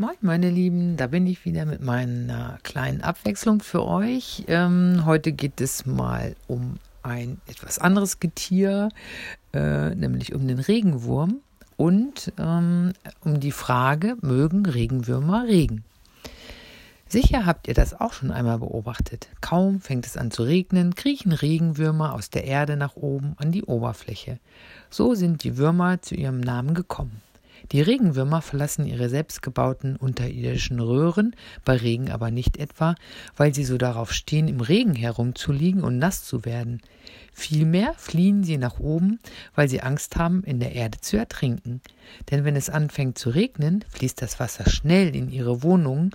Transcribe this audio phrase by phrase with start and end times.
[0.00, 4.44] Moin, meine Lieben, da bin ich wieder mit meiner kleinen Abwechslung für euch.
[4.46, 8.90] Ähm, heute geht es mal um ein etwas anderes Getier,
[9.52, 11.40] äh, nämlich um den Regenwurm
[11.76, 12.92] und ähm,
[13.24, 15.82] um die Frage, mögen Regenwürmer Regen?
[17.08, 19.26] Sicher habt ihr das auch schon einmal beobachtet.
[19.40, 23.64] Kaum fängt es an zu regnen, kriechen Regenwürmer aus der Erde nach oben an die
[23.64, 24.38] Oberfläche.
[24.90, 27.20] So sind die Würmer zu ihrem Namen gekommen.
[27.72, 32.94] Die Regenwürmer verlassen ihre selbstgebauten unterirdischen Röhren, bei Regen aber nicht etwa,
[33.36, 36.80] weil sie so darauf stehen, im Regen herumzuliegen und nass zu werden.
[37.34, 39.18] Vielmehr fliehen sie nach oben,
[39.54, 41.82] weil sie Angst haben, in der Erde zu ertrinken.
[42.30, 46.12] Denn wenn es anfängt zu regnen, fließt das Wasser schnell in ihre Wohnungen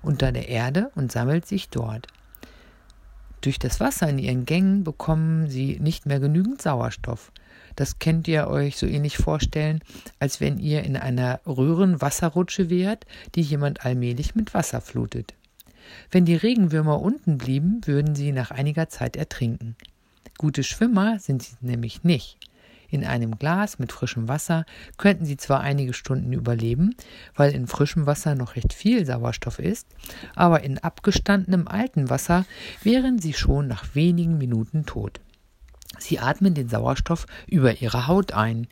[0.00, 2.06] unter der Erde und sammelt sich dort.
[3.42, 7.30] Durch das Wasser in ihren Gängen bekommen sie nicht mehr genügend Sauerstoff.
[7.76, 9.80] Das könnt ihr euch so ähnlich vorstellen,
[10.18, 15.34] als wenn ihr in einer Röhrenwasserrutsche wärt, die jemand allmählich mit Wasser flutet.
[16.10, 19.76] Wenn die Regenwürmer unten blieben, würden sie nach einiger Zeit ertrinken.
[20.38, 22.38] Gute Schwimmer sind sie nämlich nicht.
[22.88, 24.66] In einem Glas mit frischem Wasser
[24.98, 26.94] könnten sie zwar einige Stunden überleben,
[27.34, 29.88] weil in frischem Wasser noch recht viel Sauerstoff ist,
[30.36, 32.44] aber in abgestandenem altem Wasser
[32.82, 35.20] wären sie schon nach wenigen Minuten tot.
[36.04, 38.66] Sie atmen den Sauerstoff über ihre Haut ein.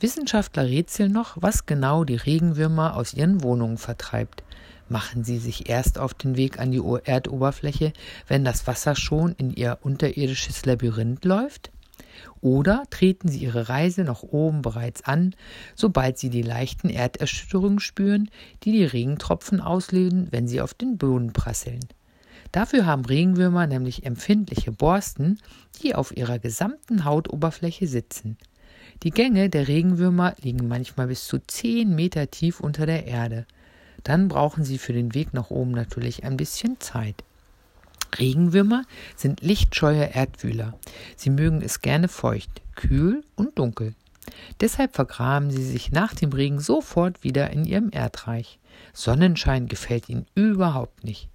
[0.00, 4.42] Wissenschaftler rätseln noch, was genau die Regenwürmer aus ihren Wohnungen vertreibt.
[4.88, 7.92] Machen sie sich erst auf den Weg an die Erdoberfläche,
[8.26, 11.70] wenn das Wasser schon in ihr unterirdisches Labyrinth läuft?
[12.40, 15.36] Oder treten sie ihre Reise nach oben bereits an,
[15.76, 18.28] sobald sie die leichten Erderschütterungen spüren,
[18.64, 21.78] die die Regentropfen auslösen, wenn sie auf den Boden prasseln?
[22.52, 25.38] Dafür haben Regenwürmer nämlich empfindliche Borsten,
[25.80, 28.36] die auf ihrer gesamten Hautoberfläche sitzen.
[29.02, 33.46] Die Gänge der Regenwürmer liegen manchmal bis zu zehn Meter tief unter der Erde.
[34.02, 37.22] Dann brauchen sie für den Weg nach oben natürlich ein bisschen Zeit.
[38.18, 38.82] Regenwürmer
[39.16, 40.74] sind lichtscheue Erdwühler.
[41.16, 43.94] Sie mögen es gerne feucht, kühl und dunkel.
[44.60, 48.58] Deshalb vergraben sie sich nach dem Regen sofort wieder in ihrem Erdreich.
[48.92, 51.28] Sonnenschein gefällt ihnen überhaupt nicht.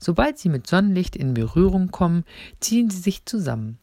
[0.00, 2.24] Sobald sie mit Sonnenlicht in Berührung kommen,
[2.60, 3.78] ziehen sie sich zusammen.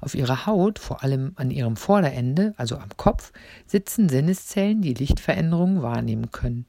[0.00, 3.32] Auf ihrer Haut, vor allem an ihrem Vorderende, also am Kopf,
[3.66, 6.64] sitzen Sinneszellen, die Lichtveränderungen wahrnehmen können.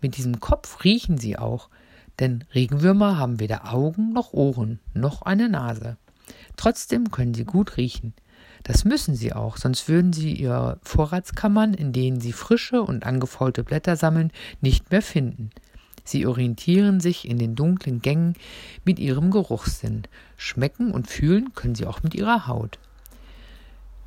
[0.00, 1.68] Mit diesem Kopf riechen sie auch,
[2.20, 5.96] denn Regenwürmer haben weder Augen noch Ohren noch eine Nase.
[6.56, 8.14] Trotzdem können sie gut riechen.
[8.62, 13.64] Das müssen sie auch, sonst würden sie ihre Vorratskammern, in denen sie frische und angefaulte
[13.64, 15.50] Blätter sammeln, nicht mehr finden.
[16.04, 18.34] Sie orientieren sich in den dunklen Gängen
[18.84, 20.02] mit ihrem Geruchssinn.
[20.36, 22.78] Schmecken und fühlen können sie auch mit ihrer Haut.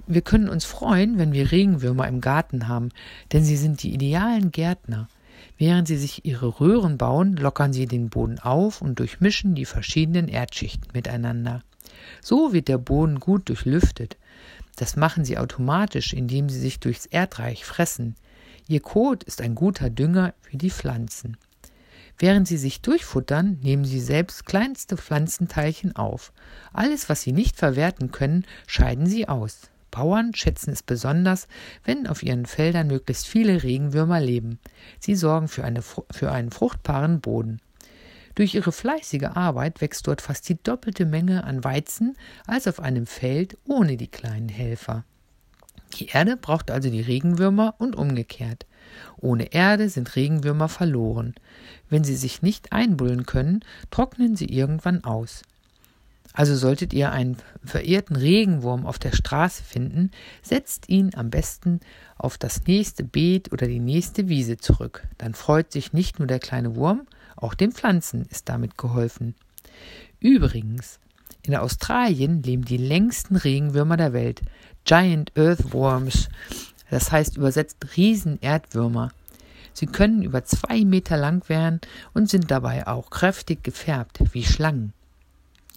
[0.05, 2.89] Wir können uns freuen, wenn wir Regenwürmer im Garten haben,
[3.31, 5.07] denn sie sind die idealen Gärtner.
[5.57, 10.27] Während sie sich ihre Röhren bauen, lockern sie den Boden auf und durchmischen die verschiedenen
[10.27, 11.63] Erdschichten miteinander.
[12.21, 14.17] So wird der Boden gut durchlüftet.
[14.75, 18.15] Das machen sie automatisch, indem sie sich durchs Erdreich fressen.
[18.67, 21.37] Ihr Kot ist ein guter Dünger für die Pflanzen.
[22.17, 26.31] Während sie sich durchfuttern, nehmen sie selbst kleinste Pflanzenteilchen auf.
[26.71, 29.69] Alles, was sie nicht verwerten können, scheiden sie aus.
[29.91, 31.47] Bauern schätzen es besonders,
[31.83, 34.59] wenn auf ihren Feldern möglichst viele Regenwürmer leben.
[34.99, 37.59] Sie sorgen für, eine, für einen fruchtbaren Boden.
[38.35, 43.05] Durch ihre fleißige Arbeit wächst dort fast die doppelte Menge an Weizen als auf einem
[43.05, 45.05] Feld ohne die kleinen Helfer.
[45.99, 48.65] Die Erde braucht also die Regenwürmer und umgekehrt.
[49.17, 51.33] Ohne Erde sind Regenwürmer verloren.
[51.89, 55.43] Wenn sie sich nicht einbullen können, trocknen sie irgendwann aus.
[56.33, 60.09] Also solltet ihr einen verehrten Regenwurm auf der Straße finden,
[60.41, 61.79] setzt ihn am besten
[62.17, 65.03] auf das nächste Beet oder die nächste Wiese zurück.
[65.19, 67.05] Dann freut sich nicht nur der kleine Wurm,
[67.35, 69.35] auch den Pflanzen ist damit geholfen.
[70.19, 70.99] Übrigens,
[71.43, 74.41] in Australien leben die längsten Regenwürmer der Welt,
[74.85, 76.29] Giant Earthworms,
[76.93, 79.11] das heißt übersetzt Riesenerdwürmer.
[79.73, 81.81] Sie können über zwei Meter lang werden
[82.13, 84.93] und sind dabei auch kräftig gefärbt, wie Schlangen.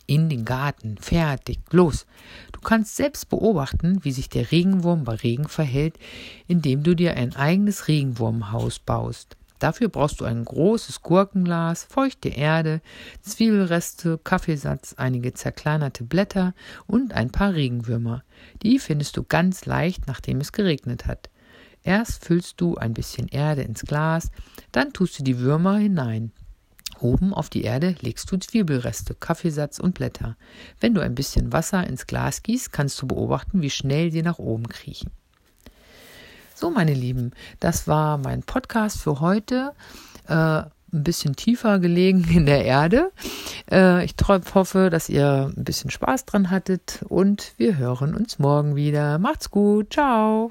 [0.06, 2.04] In den Garten, fertig, los.
[2.52, 5.98] Du kannst selbst beobachten, wie sich der Regenwurm bei Regen verhält,
[6.48, 9.38] indem du dir ein eigenes Regenwurmhaus baust.
[9.58, 12.80] Dafür brauchst du ein großes Gurkenglas, feuchte Erde,
[13.22, 16.54] Zwiebelreste, Kaffeesatz, einige zerkleinerte Blätter
[16.86, 18.22] und ein paar Regenwürmer.
[18.62, 21.30] Die findest du ganz leicht, nachdem es geregnet hat.
[21.82, 24.30] Erst füllst du ein bisschen Erde ins Glas,
[24.72, 26.32] dann tust du die Würmer hinein.
[27.00, 30.36] Oben auf die Erde legst du Zwiebelreste, Kaffeesatz und Blätter.
[30.80, 34.38] Wenn du ein bisschen Wasser ins Glas gießt, kannst du beobachten, wie schnell sie nach
[34.38, 35.10] oben kriechen.
[36.58, 39.72] So, meine Lieben, das war mein Podcast für heute.
[40.26, 43.12] Äh, ein bisschen tiefer gelegen in der Erde.
[43.70, 44.14] Äh, ich
[44.54, 49.18] hoffe, dass ihr ein bisschen Spaß dran hattet und wir hören uns morgen wieder.
[49.18, 49.92] Macht's gut.
[49.92, 50.50] Ciao.